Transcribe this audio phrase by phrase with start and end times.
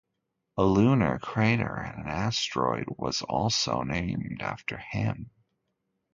[0.57, 5.29] A lunar crater and an asteroid was also named after him.